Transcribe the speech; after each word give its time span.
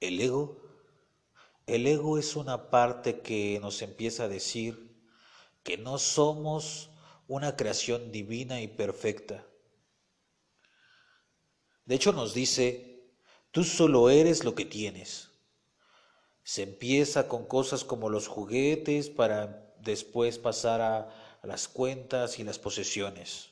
El 0.00 0.20
ego, 0.20 0.60
el 1.66 1.86
ego 1.86 2.18
es 2.18 2.36
una 2.36 2.70
parte 2.70 3.20
que 3.20 3.58
nos 3.60 3.80
empieza 3.82 4.24
a 4.24 4.28
decir 4.28 4.94
que 5.62 5.78
no 5.78 5.98
somos 5.98 6.90
una 7.28 7.56
creación 7.56 8.12
divina 8.12 8.60
y 8.60 8.68
perfecta. 8.68 9.44
De 11.86 11.94
hecho 11.94 12.12
nos 12.12 12.34
dice, 12.34 13.10
tú 13.50 13.64
solo 13.64 14.10
eres 14.10 14.44
lo 14.44 14.54
que 14.54 14.64
tienes. 14.64 15.30
Se 16.42 16.62
empieza 16.62 17.26
con 17.26 17.46
cosas 17.46 17.82
como 17.82 18.10
los 18.10 18.28
juguetes 18.28 19.08
para 19.08 19.74
después 19.80 20.38
pasar 20.38 20.80
a, 20.80 21.22
las 21.42 21.68
cuentas 21.68 22.40
y 22.40 22.44
las 22.44 22.58
posesiones. 22.58 23.50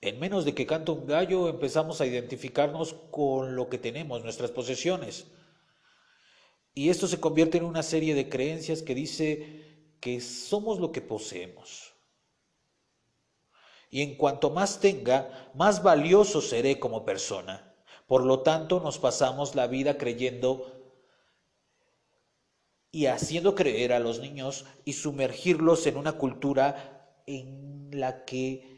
En 0.00 0.20
menos 0.20 0.44
de 0.44 0.54
que 0.54 0.66
canta 0.66 0.92
un 0.92 1.06
gallo 1.06 1.48
empezamos 1.48 2.00
a 2.00 2.06
identificarnos 2.06 2.94
con 3.10 3.56
lo 3.56 3.68
que 3.68 3.78
tenemos, 3.78 4.22
nuestras 4.22 4.50
posesiones. 4.52 5.26
Y 6.72 6.90
esto 6.90 7.08
se 7.08 7.18
convierte 7.18 7.58
en 7.58 7.64
una 7.64 7.82
serie 7.82 8.14
de 8.14 8.28
creencias 8.28 8.82
que 8.82 8.94
dice 8.94 9.94
que 10.00 10.20
somos 10.20 10.78
lo 10.78 10.92
que 10.92 11.00
poseemos. 11.00 11.94
Y 13.90 14.02
en 14.02 14.16
cuanto 14.16 14.50
más 14.50 14.80
tenga, 14.80 15.50
más 15.54 15.82
valioso 15.82 16.40
seré 16.40 16.78
como 16.78 17.04
persona. 17.04 17.74
Por 18.06 18.24
lo 18.24 18.40
tanto, 18.40 18.78
nos 18.80 18.98
pasamos 18.98 19.56
la 19.56 19.66
vida 19.66 19.98
creyendo 19.98 20.78
y 22.92 23.06
haciendo 23.06 23.54
creer 23.54 23.92
a 23.92 23.98
los 23.98 24.20
niños 24.20 24.64
y 24.84 24.92
sumergirlos 24.92 25.86
en 25.86 25.96
una 25.96 26.12
cultura 26.12 27.22
en 27.26 27.90
la 27.92 28.24
que 28.24 28.77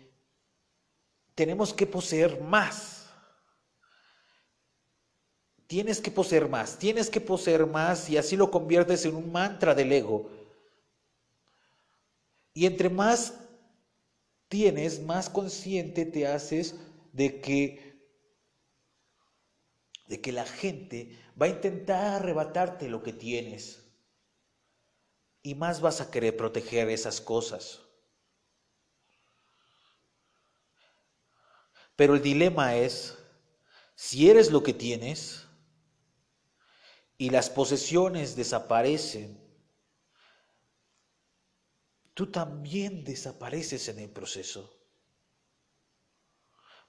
tenemos 1.40 1.72
que 1.72 1.86
poseer 1.86 2.38
más. 2.42 3.08
Tienes 5.66 5.98
que 5.98 6.10
poseer 6.10 6.46
más, 6.51 6.78
tienes 6.78 7.09
que 7.09 7.18
poseer 7.18 7.65
más 7.65 8.10
y 8.10 8.18
así 8.18 8.37
lo 8.37 8.51
conviertes 8.51 9.06
en 9.06 9.16
un 9.16 9.32
mantra 9.32 9.74
del 9.74 9.90
ego. 9.90 10.28
Y 12.52 12.66
entre 12.66 12.90
más 12.90 13.40
tienes, 14.48 15.00
más 15.00 15.30
consciente 15.30 16.04
te 16.04 16.26
haces 16.26 16.74
de 17.15 17.40
que 17.40 17.98
de 20.09 20.20
que 20.20 20.32
la 20.32 20.45
gente 20.45 21.18
va 21.40 21.46
a 21.46 21.50
intentar 21.56 22.16
arrebatarte 22.16 22.87
lo 22.90 23.02
que 23.02 23.15
tienes 23.15 23.82
y 25.43 25.54
más 25.54 25.80
vas 25.80 26.02
a 26.02 26.10
querer 26.10 26.37
proteger 26.37 26.90
esas 26.90 27.18
cosas. 27.18 27.80
Pero 32.01 32.15
el 32.15 32.23
dilema 32.23 32.76
es, 32.76 33.18
si 33.95 34.30
eres 34.30 34.51
lo 34.51 34.62
que 34.62 34.73
tienes 34.73 35.46
y 37.18 37.29
las 37.29 37.51
posesiones 37.51 38.37
desaparecen, 38.37 39.38
tú 42.15 42.30
también 42.30 43.04
desapareces 43.04 43.87
en 43.88 43.98
el 43.98 44.09
proceso. 44.09 44.74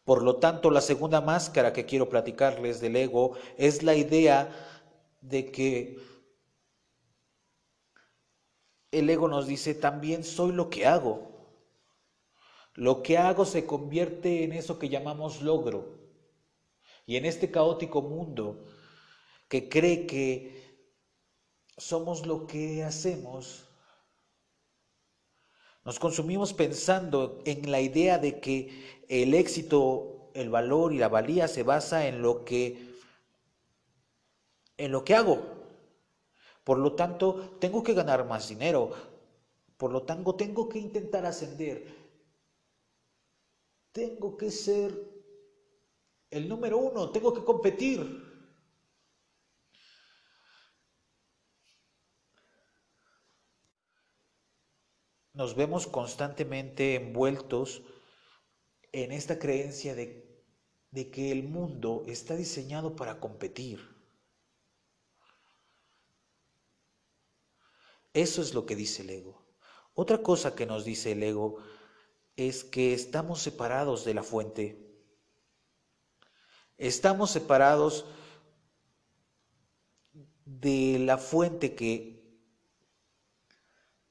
Por 0.06 0.24
lo 0.24 0.38
tanto, 0.38 0.72
la 0.72 0.80
segunda 0.80 1.20
máscara 1.20 1.74
que 1.74 1.86
quiero 1.86 2.08
platicarles 2.08 2.80
del 2.80 2.96
ego 2.96 3.36
es 3.58 3.84
la 3.84 3.96
idea 3.96 4.50
de 5.20 5.52
que 5.52 6.00
el 8.92 9.10
ego 9.10 9.28
nos 9.28 9.46
dice, 9.46 9.76
también 9.76 10.24
soy 10.24 10.54
lo 10.54 10.70
que 10.70 10.88
hago. 10.88 11.31
Lo 12.76 13.04
que 13.04 13.18
hago 13.18 13.46
se 13.46 13.66
convierte 13.66 14.44
en 14.44 14.54
eso 14.54 14.80
que 14.80 14.90
llamamos 14.90 15.42
logro. 15.42 16.00
Y 17.06 17.18
en 17.18 17.26
este 17.26 17.52
caótico 17.52 18.02
mundo 18.02 18.64
que 19.48 19.68
cree 19.68 20.08
que 20.08 20.88
somos 21.78 22.26
lo 22.26 22.48
que 22.48 22.84
hacemos, 22.84 23.66
nos 25.84 26.00
consumimos 26.00 26.54
pensando 26.54 27.42
en 27.46 27.72
la 27.72 27.82
idea 27.82 28.18
de 28.18 28.40
que 28.40 29.04
el 29.10 29.34
éxito, 29.34 30.30
el 30.34 30.50
valor 30.50 30.94
y 30.94 31.00
la 31.00 31.10
valía 31.10 31.48
se 31.48 31.64
basa 31.64 32.08
en 32.08 32.22
lo 32.22 32.46
que 32.46 32.92
en 34.78 34.92
lo 34.92 35.04
que 35.04 35.14
hago, 35.16 35.62
por 36.64 36.78
lo 36.78 36.94
tanto, 36.94 37.58
tengo 37.60 37.84
que 37.84 37.94
ganar 37.94 38.26
más 38.26 38.50
dinero. 38.50 38.92
Por 39.78 39.92
lo 39.92 40.04
tanto, 40.04 40.36
tengo 40.36 40.70
que 40.70 40.80
intentar 40.80 41.26
ascender. 41.26 42.01
Tengo 43.92 44.38
que 44.38 44.52
ser 44.52 44.92
el 46.30 46.48
número 46.48 46.78
uno. 46.78 47.12
Tengo 47.12 47.34
que 47.34 47.44
competir. 47.44 48.32
Nos 55.34 55.56
vemos 55.56 55.88
constantemente 55.88 56.96
envueltos 56.96 57.82
en 58.92 59.12
esta 59.12 59.40
creencia 59.40 59.96
de, 59.96 60.28
que 61.12 61.32
el 61.32 61.44
mundo 61.44 62.04
está 62.08 62.36
diseñado 62.36 62.96
para 62.96 63.20
competir. 63.20 63.80
Eso 68.14 68.42
es 68.42 68.54
lo 68.54 68.66
que 68.66 68.76
dice 68.76 69.04
el 69.04 69.10
ego. 69.10 69.42
Otra 69.94 70.22
cosa 70.22 70.54
que 70.54 70.66
nos 70.66 70.84
dice 70.84 71.14
el 71.14 71.24
ego 71.24 71.64
es 72.36 72.64
que 72.64 72.94
estamos 72.94 73.42
separados 73.42 74.06
de 74.06 74.14
la 74.14 74.24
fuente. 74.24 74.78
Estamos 76.78 77.32
separados 77.32 78.06
de 80.46 80.98
la 81.00 81.18
fuente 81.18 81.76
que, 81.76 82.40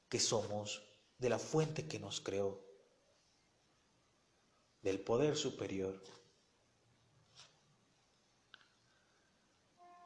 que 0.08 0.20
somos, 0.20 0.82
de 1.18 1.28
la 1.28 1.38
fuente 1.38 1.88
que 1.88 1.98
nos 1.98 2.20
creó, 2.20 2.64
del 4.82 5.00
poder 5.00 5.36
superior. 5.36 6.00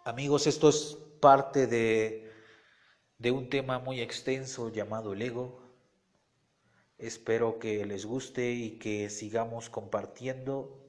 Amigos, 0.04 0.46
esto 0.46 0.68
es 0.68 0.96
parte 1.20 1.66
de 1.66 2.24
de 3.18 3.30
un 3.30 3.48
tema 3.48 3.78
muy 3.78 4.00
extenso 4.00 4.70
llamado 4.70 5.12
el 5.12 5.22
ego. 5.22 5.63
Espero 6.98 7.58
que 7.58 7.84
les 7.84 8.06
guste 8.06 8.52
y 8.52 8.78
que 8.78 9.10
sigamos 9.10 9.68
compartiendo 9.68 10.80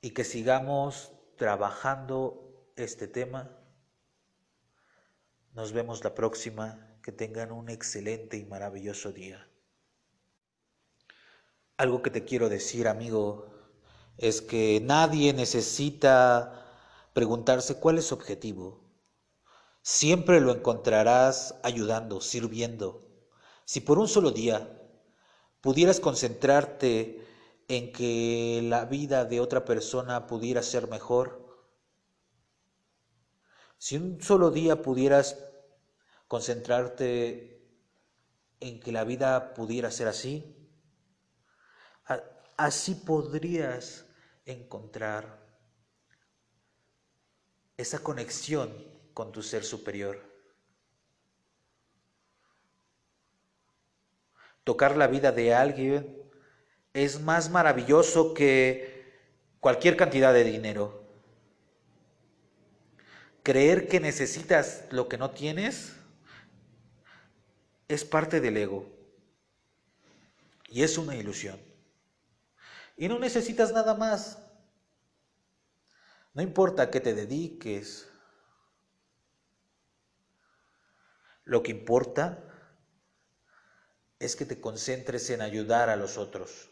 y 0.00 0.10
que 0.10 0.24
sigamos 0.24 1.12
trabajando 1.36 2.72
este 2.76 3.08
tema. 3.08 3.50
Nos 5.52 5.72
vemos 5.72 6.02
la 6.04 6.14
próxima. 6.14 6.90
Que 7.04 7.12
tengan 7.12 7.52
un 7.52 7.68
excelente 7.68 8.38
y 8.38 8.46
maravilloso 8.46 9.12
día. 9.12 9.46
Algo 11.76 12.00
que 12.00 12.08
te 12.08 12.24
quiero 12.24 12.48
decir, 12.48 12.88
amigo, 12.88 13.54
es 14.16 14.40
que 14.40 14.80
nadie 14.82 15.34
necesita 15.34 16.64
preguntarse 17.12 17.78
cuál 17.78 17.98
es 17.98 18.06
su 18.06 18.14
objetivo. 18.14 18.80
Siempre 19.82 20.40
lo 20.40 20.52
encontrarás 20.54 21.56
ayudando, 21.62 22.22
sirviendo. 22.22 23.06
Si 23.64 23.80
por 23.80 23.98
un 23.98 24.08
solo 24.08 24.30
día 24.30 24.68
pudieras 25.60 26.00
concentrarte 26.00 27.26
en 27.68 27.92
que 27.92 28.60
la 28.64 28.84
vida 28.84 29.24
de 29.24 29.40
otra 29.40 29.64
persona 29.64 30.26
pudiera 30.26 30.62
ser 30.62 30.88
mejor, 30.88 31.44
si 33.78 33.96
un 33.96 34.20
solo 34.22 34.50
día 34.50 34.82
pudieras 34.82 35.38
concentrarte 36.28 37.54
en 38.60 38.80
que 38.80 38.92
la 38.92 39.04
vida 39.04 39.54
pudiera 39.54 39.90
ser 39.90 40.08
así, 40.08 40.70
así 42.56 42.94
podrías 42.94 44.06
encontrar 44.44 45.42
esa 47.76 47.98
conexión 48.00 48.72
con 49.12 49.32
tu 49.32 49.42
ser 49.42 49.64
superior. 49.64 50.33
Tocar 54.64 54.96
la 54.96 55.06
vida 55.06 55.30
de 55.32 55.54
alguien 55.54 56.16
es 56.92 57.20
más 57.20 57.50
maravilloso 57.50 58.34
que 58.34 59.12
cualquier 59.60 59.96
cantidad 59.96 60.32
de 60.32 60.44
dinero. 60.44 61.04
Creer 63.42 63.88
que 63.88 64.00
necesitas 64.00 64.84
lo 64.90 65.08
que 65.08 65.18
no 65.18 65.30
tienes 65.30 65.94
es 67.88 68.04
parte 68.04 68.40
del 68.40 68.56
ego 68.56 68.86
y 70.68 70.82
es 70.82 70.96
una 70.96 71.14
ilusión. 71.14 71.60
Y 72.96 73.08
no 73.08 73.18
necesitas 73.18 73.72
nada 73.72 73.94
más. 73.94 74.38
No 76.32 76.42
importa 76.42 76.90
que 76.90 77.00
te 77.00 77.12
dediques, 77.12 78.08
Lo 81.44 81.62
que 81.62 81.72
importa 81.72 82.42
es 84.18 84.36
que 84.36 84.44
te 84.44 84.60
concentres 84.60 85.30
en 85.30 85.42
ayudar 85.42 85.88
a 85.88 85.96
los 85.96 86.16
otros. 86.16 86.70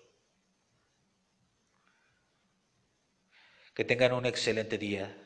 Que 3.74 3.84
tengan 3.84 4.12
un 4.12 4.26
excelente 4.26 4.78
día. 4.78 5.16